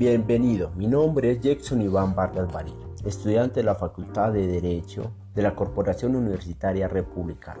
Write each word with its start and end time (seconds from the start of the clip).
Bienvenido, 0.00 0.70
mi 0.76 0.86
nombre 0.86 1.30
es 1.30 1.40
Jackson 1.42 1.82
Iván 1.82 2.14
Vargas 2.14 2.50
Barí, 2.50 2.72
estudiante 3.04 3.60
de 3.60 3.64
la 3.64 3.74
Facultad 3.74 4.32
de 4.32 4.46
Derecho 4.46 5.12
de 5.34 5.42
la 5.42 5.54
Corporación 5.54 6.16
Universitaria 6.16 6.88
Republicana. 6.88 7.60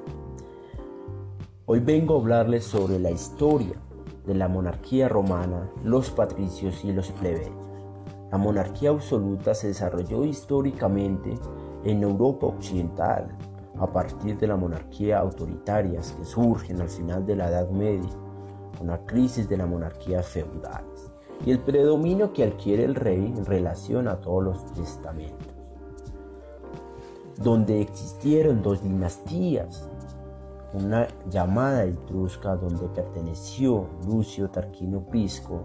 Hoy 1.66 1.80
vengo 1.80 2.14
a 2.14 2.18
hablarles 2.18 2.64
sobre 2.64 2.98
la 2.98 3.10
historia 3.10 3.74
de 4.24 4.34
la 4.34 4.48
monarquía 4.48 5.06
romana, 5.06 5.70
los 5.84 6.08
patricios 6.08 6.82
y 6.82 6.94
los 6.94 7.10
plebeyos. 7.10 7.52
La 8.32 8.38
monarquía 8.38 8.88
absoluta 8.88 9.54
se 9.54 9.66
desarrolló 9.66 10.24
históricamente 10.24 11.34
en 11.84 12.02
Europa 12.02 12.46
Occidental 12.46 13.36
a 13.78 13.86
partir 13.86 14.38
de 14.38 14.46
la 14.46 14.56
monarquía 14.56 15.18
autoritarias 15.18 16.12
que 16.12 16.24
surgen 16.24 16.80
al 16.80 16.88
final 16.88 17.26
de 17.26 17.36
la 17.36 17.50
Edad 17.50 17.68
Media, 17.68 18.16
con 18.78 18.86
la 18.86 19.04
crisis 19.04 19.46
de 19.46 19.58
la 19.58 19.66
monarquía 19.66 20.22
feudales 20.22 21.09
y 21.44 21.50
el 21.50 21.58
predominio 21.60 22.32
que 22.32 22.44
adquiere 22.44 22.84
el 22.84 22.94
rey 22.94 23.32
en 23.36 23.44
relación 23.44 24.08
a 24.08 24.20
todos 24.20 24.44
los 24.44 24.72
testamentos, 24.74 25.54
donde 27.38 27.80
existieron 27.80 28.62
dos 28.62 28.82
dinastías, 28.82 29.88
una 30.72 31.08
llamada 31.28 31.84
etrusca 31.84 32.56
donde 32.56 32.88
perteneció 32.88 33.86
Lucio 34.06 34.50
Tarquino 34.50 35.00
Pisco, 35.10 35.62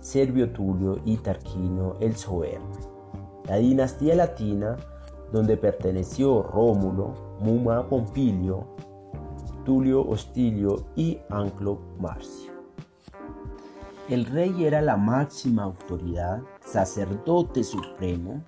Servio 0.00 0.50
Tulio 0.52 1.00
y 1.04 1.16
Tarquino 1.18 1.96
el 2.00 2.16
Soberano, 2.16 2.70
la 3.46 3.56
dinastía 3.56 4.14
latina 4.14 4.76
donde 5.32 5.56
perteneció 5.56 6.42
Rómulo, 6.42 7.12
Muma 7.40 7.86
Pompilio, 7.86 8.64
Tulio 9.64 10.08
Hostilio 10.08 10.86
y 10.96 11.18
Anclo 11.28 11.78
Marcio. 11.98 12.47
El 14.08 14.24
rey 14.24 14.64
era 14.64 14.80
la 14.80 14.96
máxima 14.96 15.64
autoridad, 15.64 16.40
sacerdote 16.60 17.62
supremo, 17.62 18.42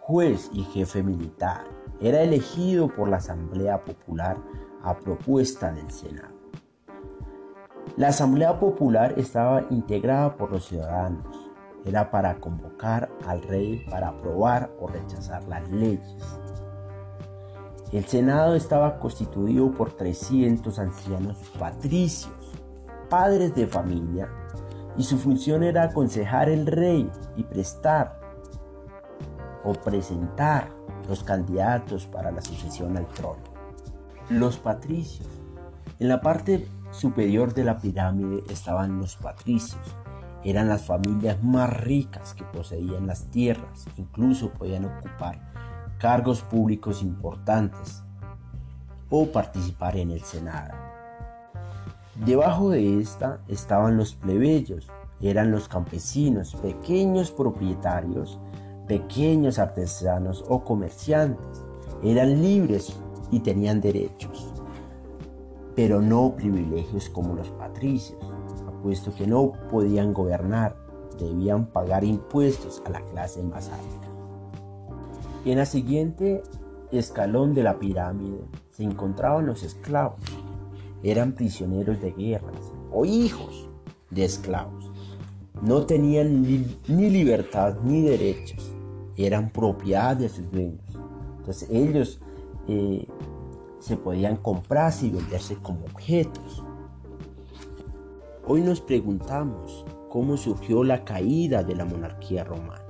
juez 0.00 0.50
y 0.52 0.64
jefe 0.64 1.04
militar. 1.04 1.66
Era 2.00 2.22
elegido 2.22 2.88
por 2.88 3.08
la 3.08 3.18
Asamblea 3.18 3.84
Popular 3.84 4.38
a 4.82 4.98
propuesta 4.98 5.70
del 5.70 5.88
Senado. 5.92 6.34
La 7.96 8.08
Asamblea 8.08 8.58
Popular 8.58 9.14
estaba 9.16 9.66
integrada 9.70 10.36
por 10.36 10.50
los 10.50 10.64
ciudadanos. 10.64 11.48
Era 11.84 12.10
para 12.10 12.34
convocar 12.40 13.08
al 13.28 13.42
rey 13.42 13.86
para 13.88 14.08
aprobar 14.08 14.72
o 14.80 14.88
rechazar 14.88 15.44
las 15.44 15.70
leyes. 15.70 16.16
El 17.92 18.04
Senado 18.04 18.56
estaba 18.56 18.98
constituido 18.98 19.70
por 19.70 19.92
300 19.92 20.76
ancianos 20.80 21.36
patricios, 21.56 22.32
padres 23.08 23.54
de 23.54 23.66
familia, 23.68 24.28
y 25.00 25.02
su 25.02 25.16
función 25.16 25.62
era 25.62 25.84
aconsejar 25.84 26.50
el 26.50 26.66
rey 26.66 27.10
y 27.34 27.42
prestar 27.44 28.20
o 29.64 29.72
presentar 29.72 30.68
los 31.08 31.24
candidatos 31.24 32.04
para 32.04 32.30
la 32.30 32.42
sucesión 32.42 32.98
al 32.98 33.06
trono. 33.06 33.40
Los 34.28 34.58
patricios. 34.58 35.26
En 35.98 36.08
la 36.08 36.20
parte 36.20 36.68
superior 36.90 37.54
de 37.54 37.64
la 37.64 37.78
pirámide 37.78 38.44
estaban 38.50 38.98
los 38.98 39.16
patricios. 39.16 39.80
Eran 40.44 40.68
las 40.68 40.84
familias 40.84 41.42
más 41.42 41.70
ricas 41.80 42.34
que 42.34 42.44
poseían 42.44 43.06
las 43.06 43.24
tierras, 43.30 43.86
incluso 43.96 44.50
podían 44.50 44.84
ocupar 44.84 45.40
cargos 45.96 46.42
públicos 46.42 47.00
importantes 47.00 48.02
o 49.08 49.32
participar 49.32 49.96
en 49.96 50.10
el 50.10 50.20
Senado. 50.20 50.89
Debajo 52.24 52.68
de 52.68 53.00
esta 53.00 53.40
estaban 53.48 53.96
los 53.96 54.14
plebeyos, 54.14 54.88
eran 55.22 55.50
los 55.50 55.68
campesinos, 55.68 56.54
pequeños 56.56 57.30
propietarios, 57.30 58.38
pequeños 58.86 59.58
artesanos 59.58 60.44
o 60.46 60.62
comerciantes. 60.62 61.64
Eran 62.02 62.42
libres 62.42 62.94
y 63.30 63.40
tenían 63.40 63.80
derechos, 63.80 64.52
pero 65.74 66.02
no 66.02 66.36
privilegios 66.36 67.08
como 67.08 67.34
los 67.34 67.48
patricios, 67.52 68.20
puesto 68.82 69.14
que 69.14 69.26
no 69.26 69.52
podían 69.70 70.12
gobernar, 70.12 70.76
debían 71.18 71.66
pagar 71.66 72.04
impuestos 72.04 72.82
a 72.84 72.90
la 72.90 73.00
clase 73.00 73.42
más 73.42 73.70
alta. 73.70 74.08
En 75.46 75.56
la 75.56 75.64
siguiente 75.64 76.42
escalón 76.92 77.54
de 77.54 77.62
la 77.62 77.78
pirámide 77.78 78.42
se 78.72 78.82
encontraban 78.82 79.46
los 79.46 79.62
esclavos, 79.62 80.20
eran 81.02 81.32
prisioneros 81.32 82.00
de 82.00 82.12
guerras 82.12 82.72
o 82.92 83.04
hijos 83.04 83.68
de 84.10 84.24
esclavos. 84.24 84.90
No 85.62 85.84
tenían 85.84 86.42
ni, 86.42 87.10
libertad 87.10 87.78
ni 87.82 88.02
derechos, 88.02 88.74
eran 89.16 89.50
propiedad 89.50 90.16
de 90.16 90.28
sus 90.28 90.50
dueños. 90.50 90.98
Entonces 91.38 91.68
ellos 91.70 92.20
eh, 92.68 93.06
se 93.78 93.96
podían 93.96 94.36
comprarse 94.36 95.06
y 95.06 95.10
venderse 95.10 95.56
como 95.56 95.84
objetos. 95.84 96.64
Hoy 98.46 98.62
nos 98.62 98.80
preguntamos 98.80 99.84
cómo 100.08 100.36
surgió 100.36 100.82
la 100.82 101.04
caída 101.04 101.62
de 101.62 101.74
la 101.74 101.84
monarquía 101.84 102.44
romana. 102.44 102.82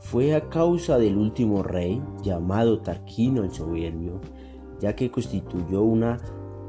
Fue 0.00 0.34
a 0.34 0.48
causa 0.48 0.98
del 0.98 1.16
último 1.16 1.62
rey, 1.62 2.00
llamado 2.22 2.80
Tarquino 2.80 3.42
el 3.42 3.50
Soberbio, 3.50 4.20
ya 4.78 4.94
que 4.94 5.10
constituyó 5.10 5.82
una 5.82 6.18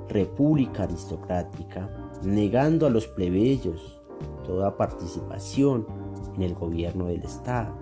república 0.09 0.83
aristocrática, 0.83 1.89
negando 2.23 2.85
a 2.85 2.89
los 2.89 3.07
plebeyos 3.07 4.01
toda 4.45 4.77
participación 4.77 5.85
en 6.35 6.43
el 6.43 6.55
gobierno 6.55 7.07
del 7.07 7.23
Estado. 7.23 7.73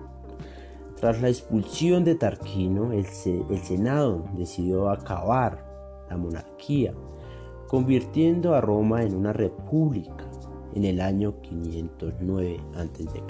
Tras 0.96 1.20
la 1.20 1.28
expulsión 1.28 2.04
de 2.04 2.14
Tarquino, 2.14 2.92
el, 2.92 3.06
Senado 3.06 4.24
decidió 4.34 4.88
acabar 4.88 5.64
la 6.08 6.16
monarquía, 6.16 6.94
convirtiendo 7.68 8.54
a 8.54 8.60
Roma 8.60 9.02
en 9.02 9.14
una 9.14 9.32
república 9.32 10.24
en 10.74 10.84
el 10.84 11.00
año 11.00 11.40
509 11.42 12.56
a.C. 12.74 13.22